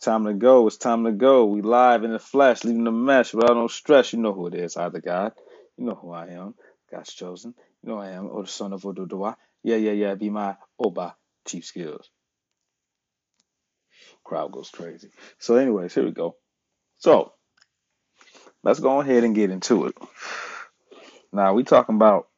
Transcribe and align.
Time 0.00 0.24
to 0.26 0.34
go. 0.34 0.66
It's 0.66 0.76
time 0.76 1.04
to 1.04 1.12
go. 1.12 1.46
We 1.46 1.62
live 1.62 2.04
in 2.04 2.12
the 2.12 2.18
flesh, 2.18 2.64
leaving 2.64 2.84
the 2.84 2.92
mesh 2.92 3.32
without 3.32 3.56
no 3.56 3.66
stress. 3.66 4.12
You 4.12 4.20
know 4.20 4.32
who 4.32 4.46
it 4.46 4.54
is. 4.54 4.76
Either 4.76 5.00
God. 5.00 5.32
You 5.76 5.84
know 5.86 5.94
who 5.94 6.12
I 6.12 6.28
am. 6.28 6.54
God's 6.90 7.12
chosen. 7.12 7.54
You 7.82 7.90
know 7.90 7.98
I 7.98 8.10
am. 8.10 8.28
Or 8.28 8.42
the 8.42 8.48
son 8.48 8.72
of 8.72 8.82
Ododoa. 8.82 9.36
Yeah, 9.62 9.76
yeah, 9.76 9.92
yeah. 9.92 10.14
Be 10.14 10.30
my 10.30 10.56
Oba. 10.78 11.16
Chief 11.46 11.64
Skillz. 11.64 12.06
Crowd 14.24 14.52
goes 14.52 14.70
crazy. 14.70 15.10
So, 15.38 15.56
anyways, 15.56 15.94
here 15.94 16.04
we 16.04 16.10
go. 16.10 16.36
So, 16.98 17.32
let's 18.62 18.80
go 18.80 19.00
ahead 19.00 19.24
and 19.24 19.34
get 19.34 19.50
into 19.50 19.86
it. 19.86 19.94
Now, 21.32 21.54
we 21.54 21.64
talking 21.64 21.94
about 21.94 22.28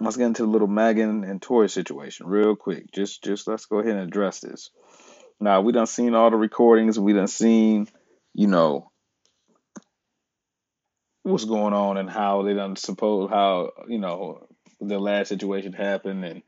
let's 0.00 0.16
get 0.16 0.26
into 0.26 0.42
the 0.42 0.48
little 0.48 0.68
Megan 0.68 1.24
and 1.24 1.40
Tory 1.40 1.68
situation 1.68 2.26
real 2.26 2.56
quick. 2.56 2.90
Just 2.92 3.22
just 3.22 3.46
let's 3.46 3.66
go 3.66 3.78
ahead 3.78 3.96
and 3.96 4.08
address 4.08 4.40
this. 4.40 4.70
Now 5.40 5.62
we 5.62 5.72
done 5.72 5.86
seen 5.86 6.14
all 6.14 6.30
the 6.30 6.36
recordings, 6.36 6.98
we 6.98 7.14
done 7.14 7.26
seen, 7.26 7.88
you 8.34 8.46
know, 8.46 8.90
what's 11.22 11.44
going 11.44 11.72
on 11.72 11.96
and 11.96 12.10
how 12.10 12.42
they 12.42 12.54
done 12.54 12.76
suppose 12.76 13.30
how, 13.30 13.70
you 13.88 13.98
know, 13.98 14.46
the 14.80 14.98
last 14.98 15.28
situation 15.28 15.72
happened 15.72 16.24
and 16.24 16.42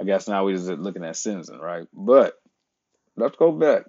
I 0.00 0.04
guess 0.04 0.28
now 0.28 0.44
we 0.44 0.54
just 0.54 0.66
looking 0.66 1.04
at 1.04 1.16
sentencing, 1.16 1.58
right? 1.58 1.86
But 1.92 2.34
let's 3.16 3.36
go 3.36 3.52
back 3.52 3.84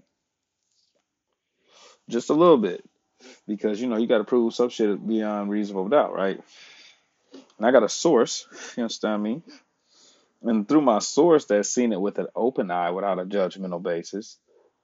just 2.09 2.29
a 2.29 2.33
little 2.33 2.57
bit. 2.57 2.83
Because 3.47 3.79
you 3.79 3.87
know 3.87 3.97
you 3.97 4.07
gotta 4.07 4.25
prove 4.25 4.53
some 4.53 4.69
shit 4.69 5.07
beyond 5.07 5.49
reasonable 5.49 5.87
doubt, 5.89 6.13
right? 6.13 6.41
And 7.57 7.65
I 7.65 7.71
got 7.71 7.83
a 7.83 7.89
source, 7.89 8.45
you 8.75 8.83
understand 8.83 9.23
me? 9.23 9.41
And 10.43 10.67
through 10.67 10.81
my 10.81 10.99
source 10.99 11.45
that's 11.45 11.69
seen 11.69 11.93
it 11.93 12.01
with 12.01 12.19
an 12.19 12.27
open 12.35 12.69
eye 12.69 12.91
without 12.91 13.19
a 13.19 13.25
judgmental 13.25 13.81
basis, 13.81 14.37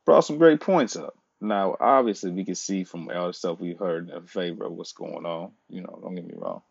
brought 0.05 0.21
some 0.21 0.37
great 0.37 0.61
points 0.61 0.95
up. 0.95 1.15
Now, 1.41 1.75
obviously, 1.79 2.31
we 2.31 2.45
can 2.45 2.55
see 2.55 2.83
from 2.83 3.09
all 3.09 3.27
the 3.27 3.33
stuff 3.33 3.59
we've 3.59 3.77
heard 3.77 4.09
in 4.09 4.25
favor 4.25 4.65
of 4.65 4.73
what's 4.73 4.93
going 4.93 5.25
on. 5.25 5.51
You 5.69 5.81
know, 5.81 5.99
don't 6.01 6.15
get 6.15 6.25
me 6.25 6.33
wrong. 6.35 6.61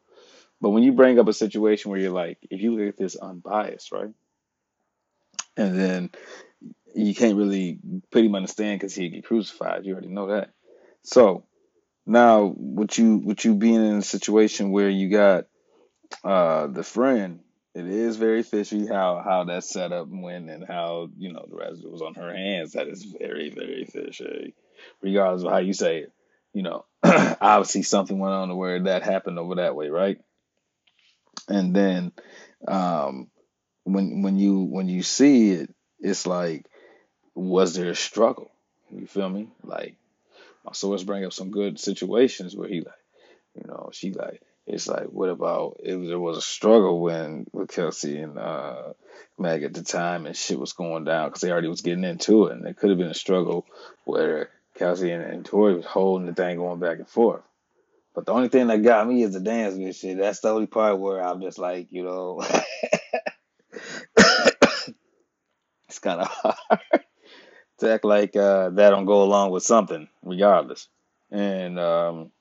But 0.61 0.71
when 0.71 0.83
you 0.83 0.93
bring 0.93 1.19
up 1.19 1.29
a 1.29 1.33
situation 1.33 1.91
where 1.91 2.01
you're 2.01 2.13
like, 2.13 2.39
if 2.51 2.61
you 2.61 2.75
look 2.75 2.89
at 2.89 2.97
this 2.97 3.17
unbiased, 3.17 3.93
right? 3.93 4.11
And 5.57 5.79
then 5.79 6.11
you 6.95 7.15
can't 7.15 7.37
really 7.37 7.79
put 8.11 8.25
him 8.25 8.35
on 8.35 8.43
the 8.43 8.49
stand 8.49 8.81
because 8.81 8.95
he'd 8.95 9.11
get 9.11 9.25
crucified. 9.25 9.85
You 9.85 9.93
already 9.93 10.09
know 10.09 10.29
that. 10.29 10.51
So 11.03 11.45
now, 12.07 12.53
with 12.57 12.99
you, 12.99 13.17
with 13.17 13.45
you 13.45 13.55
being 13.55 13.85
in 13.85 13.99
a 13.99 14.03
situation 14.03 14.71
where 14.71 14.89
you 14.89 15.11
got 15.11 15.47
uh, 16.25 16.67
the 16.67 16.83
friend, 16.83 17.41
it 17.79 17.87
is 17.87 18.17
very 18.17 18.43
fishy 18.43 18.87
how 18.87 19.23
how 19.25 19.45
that 19.45 19.63
set 19.63 19.93
up 19.93 20.09
went 20.11 20.51
and 20.51 20.67
how 20.67 21.11
you 21.17 21.33
know 21.33 21.47
the 21.49 21.57
residue 21.57 21.91
was 21.91 22.03
on 22.03 22.15
her 22.15 22.35
hands. 22.35 22.73
That 22.73 22.89
is 22.89 23.05
very 23.05 23.51
very 23.51 23.85
fishy, 23.85 24.55
regardless 25.01 25.45
of 25.45 25.53
how 25.53 25.59
you 25.59 25.73
say 25.73 25.99
it. 25.99 26.13
You 26.53 26.63
know, 26.63 26.85
obviously 27.03 27.83
something 27.83 28.19
went 28.19 28.35
on 28.35 28.49
to 28.49 28.57
where 28.57 28.83
that 28.85 29.05
happened 29.05 29.39
over 29.39 29.57
that 29.57 29.77
way, 29.77 29.91
right? 29.91 30.19
And 31.49 31.75
then 31.75 32.13
um, 32.67 33.29
when 33.85 34.23
when 34.23 34.39
you 34.39 34.61
when 34.61 34.89
you 34.89 35.05
see 35.05 35.53
it, 35.53 35.73
it's 36.01 36.27
like, 36.27 36.67
was 37.35 37.75
there 37.75 37.91
a 37.91 37.97
struggle? 37.97 38.51
You 38.91 39.07
feel 39.07 39.29
me? 39.29 39.51
Like 39.63 39.95
my 40.65 40.73
source 40.73 41.05
bring 41.05 41.25
up 41.25 41.33
some 41.33 41.53
good 41.53 41.79
situations 41.79 42.57
where 42.57 42.69
he 42.69 42.81
like, 42.81 43.05
you 43.55 43.69
know, 43.69 43.91
she 43.93 44.13
like, 44.13 44.43
it's 44.69 44.87
like, 44.87 45.07
what 45.07 45.31
about 45.31 45.79
if 45.83 46.07
there 46.07 46.21
was 46.21 46.37
a 46.37 46.43
struggle 46.43 47.01
when 47.01 47.47
with 47.53 47.71
Kelsey 47.71 48.19
and 48.19 48.39
uh, 48.39 48.93
Meg 49.39 49.63
at 49.63 49.73
the 49.73 49.83
time 49.83 50.27
and 50.27 50.37
shit 50.37 50.61
was 50.61 50.75
going 50.75 51.05
down 51.05 51.29
because 51.29 51.41
they 51.41 51.51
already 51.51 51.69
was 51.69 51.81
getting 51.81 52.05
into 52.05 52.47
it 52.47 52.53
and 52.53 52.67
it 52.67 52.77
could 52.77 52.91
have 52.91 52.99
been 52.99 53.09
a 53.09 53.15
struggle 53.15 53.65
where 54.05 54.51
Kelsey 54.77 55.11
and, 55.11 55.25
and 55.25 55.47
Tory 55.47 55.75
was 55.75 55.87
holding 55.87 56.27
the 56.27 56.35
thing 56.35 56.59
going 56.59 56.81
back 56.81 56.99
and 56.99 57.09
forth. 57.09 57.41
But 58.15 58.27
the 58.27 58.33
only 58.33 58.51
thing 58.51 58.67
that 58.67 58.83
got 58.83 59.09
me 59.09 59.23
is 59.23 59.33
the 59.33 59.41
dance 59.41 59.75
and 59.75 59.95
shit. 59.95 60.19
That's 60.19 60.41
the 60.41 60.51
only 60.51 60.67
part 60.67 60.99
where 60.99 61.23
I'm 61.25 61.41
just 61.41 61.59
like, 61.59 61.87
you 61.91 62.03
know, 62.03 62.43
it's 65.89 65.99
kind 66.01 66.21
of 66.21 66.27
hard 66.27 66.81
to 67.79 67.91
act 67.91 68.05
like 68.05 68.37
uh, 68.37 68.69
that 68.71 68.91
don't 68.91 69.07
go 69.07 69.23
along 69.23 69.51
with 69.51 69.63
something, 69.63 70.09
regardless. 70.23 70.89
And 71.31 71.79
um, 71.79 72.33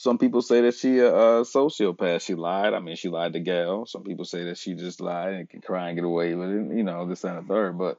some 0.00 0.16
people 0.16 0.40
say 0.40 0.62
that 0.62 0.74
she 0.76 0.98
a, 0.98 1.14
a 1.14 1.42
sociopath. 1.42 2.22
She 2.22 2.34
lied. 2.34 2.72
I 2.72 2.78
mean, 2.78 2.96
she 2.96 3.10
lied 3.10 3.34
to 3.34 3.40
Gayle. 3.40 3.84
Some 3.84 4.02
people 4.02 4.24
say 4.24 4.44
that 4.44 4.56
she 4.56 4.72
just 4.72 4.98
lied 4.98 5.34
and 5.34 5.46
can 5.46 5.60
cry 5.60 5.88
and 5.88 5.96
get 5.96 6.06
away 6.06 6.34
with 6.34 6.48
it. 6.48 6.74
You 6.74 6.84
know, 6.84 7.06
this 7.06 7.22
and 7.22 7.36
the 7.36 7.42
third. 7.42 7.76
But 7.76 7.98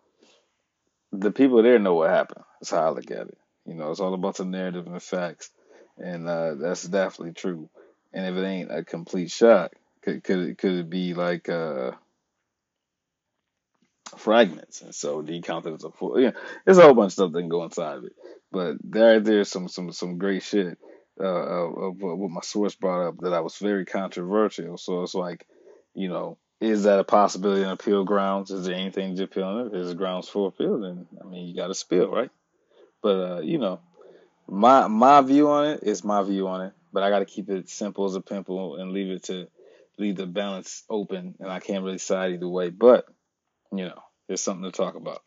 the 1.11 1.29
people 1.29 1.61
there 1.61 1.77
know 1.77 1.93
what 1.93 2.09
happened. 2.09 2.43
That's 2.59 2.71
how 2.71 2.87
I 2.87 2.89
look 2.89 3.11
at 3.11 3.27
it. 3.27 3.37
You 3.67 3.75
know, 3.75 3.91
it's 3.91 3.99
all 3.99 4.15
about 4.15 4.37
the 4.37 4.45
narrative 4.45 4.87
and 4.87 4.95
the 4.95 4.99
facts, 4.99 5.51
and 5.99 6.27
uh, 6.27 6.55
that's 6.55 6.81
definitely 6.81 7.33
true. 7.33 7.69
And 8.11 8.25
if 8.25 8.43
it 8.43 8.47
ain't 8.47 8.71
a 8.75 8.83
complete 8.83 9.29
shot, 9.29 9.71
could 10.01 10.23
could 10.23 10.39
it 10.39 10.57
could 10.57 10.73
it 10.73 10.89
be 10.89 11.13
like 11.13 11.49
uh, 11.49 11.91
fragments? 14.17 14.81
And 14.81 14.95
so 14.95 15.21
do 15.21 15.35
you 15.35 15.43
count 15.43 15.67
it 15.67 15.75
as 15.75 15.83
a 15.83 15.91
full? 15.91 16.19
Yeah, 16.19 16.31
there's 16.65 16.79
a 16.79 16.81
whole 16.81 16.95
bunch 16.95 17.09
of 17.09 17.13
stuff 17.13 17.31
that 17.31 17.39
can 17.39 17.47
go 17.47 17.63
inside 17.63 17.99
of 17.99 18.05
it. 18.05 18.15
But 18.51 18.77
there 18.83 19.19
there's 19.19 19.49
some 19.49 19.67
some 19.67 19.91
some 19.91 20.17
great 20.17 20.41
shit 20.41 20.79
uh, 21.21 21.25
of, 21.25 22.01
what 22.01 22.31
my 22.31 22.41
source 22.41 22.75
brought 22.75 23.07
up 23.07 23.17
that 23.19 23.33
I 23.33 23.41
was 23.41 23.57
very 23.57 23.85
controversial. 23.85 24.77
So 24.77 25.03
it's 25.03 25.15
like, 25.15 25.47
you 25.93 26.09
know, 26.09 26.37
is 26.59 26.83
that 26.83 26.99
a 26.99 27.03
possibility 27.03 27.63
on 27.63 27.71
appeal 27.71 28.03
grounds? 28.03 28.51
Is 28.51 28.65
there 28.65 28.75
anything 28.75 29.15
to 29.15 29.23
appeal 29.23 29.45
on 29.45 29.67
it? 29.67 29.71
There's 29.71 29.93
grounds 29.93 30.29
for 30.29 30.47
appeal, 30.47 30.79
then 30.79 31.07
I 31.21 31.25
mean 31.25 31.47
you 31.47 31.55
got 31.55 31.67
to 31.67 31.75
spill, 31.75 32.11
right? 32.11 32.29
But 33.01 33.37
uh, 33.37 33.39
you 33.41 33.57
know, 33.57 33.79
my 34.47 34.87
my 34.87 35.21
view 35.21 35.49
on 35.49 35.65
it 35.65 35.83
is 35.83 36.03
my 36.03 36.23
view 36.23 36.47
on 36.47 36.61
it. 36.61 36.73
But 36.93 37.03
I 37.03 37.09
got 37.09 37.19
to 37.19 37.25
keep 37.25 37.49
it 37.49 37.69
simple 37.69 38.05
as 38.05 38.15
a 38.15 38.21
pimple 38.21 38.75
and 38.75 38.91
leave 38.91 39.11
it 39.11 39.23
to 39.23 39.47
leave 39.97 40.17
the 40.17 40.27
balance 40.27 40.83
open, 40.89 41.35
and 41.39 41.49
I 41.49 41.59
can't 41.59 41.83
really 41.83 41.97
side 41.97 42.33
either 42.33 42.47
way. 42.47 42.69
But 42.69 43.05
you 43.71 43.85
know, 43.85 44.03
there's 44.27 44.41
something 44.41 44.69
to 44.69 44.71
talk 44.71 44.95
about. 44.95 45.23